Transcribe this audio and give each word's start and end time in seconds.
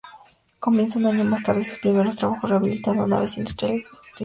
Comienza 0.57 0.97
un 0.97 1.05
año 1.05 1.23
más 1.25 1.43
tarde 1.43 1.63
sus 1.63 1.77
primeros 1.77 2.15
trabajos 2.15 2.49
rehabilitando 2.49 3.05
naves 3.05 3.37
industriales 3.37 3.83
de 3.83 3.89
Madrid. 3.91 4.11